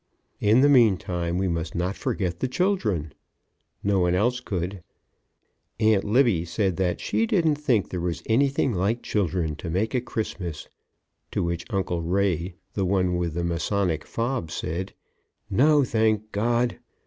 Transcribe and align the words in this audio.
In 0.39 0.61
the 0.61 0.67
meantime, 0.67 1.37
we 1.37 1.47
must 1.47 1.75
not 1.75 1.95
forget 1.95 2.39
the 2.39 2.47
children. 2.47 3.13
No 3.83 3.99
one 3.99 4.15
else 4.15 4.39
could. 4.39 4.81
Aunt 5.79 6.03
Libbie 6.03 6.43
said 6.43 6.77
that 6.77 6.99
she 6.99 7.27
didn't 7.27 7.57
think 7.57 7.91
there 7.91 8.01
was 8.01 8.23
anything 8.25 8.73
like 8.73 9.03
children 9.03 9.55
to 9.57 9.69
make 9.69 9.93
a 9.93 10.01
Christmas; 10.01 10.67
to 11.29 11.43
which 11.43 11.67
Uncle 11.71 12.01
Ray, 12.01 12.55
the 12.73 12.83
one 12.83 13.15
with 13.15 13.35
the 13.35 13.43
Masonic 13.43 14.03
fob, 14.07 14.49
said, 14.49 14.95
"No, 15.51 15.83
thank 15.83 16.31
God!" 16.31 16.79